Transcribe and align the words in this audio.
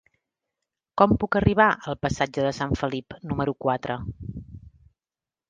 Com 1.01 1.11
puc 1.23 1.37
arribar 1.39 1.67
al 1.91 1.97
passatge 2.07 2.47
de 2.47 2.55
Sant 2.61 2.75
Felip 2.81 3.15
número 3.33 3.57
quatre? 3.67 4.01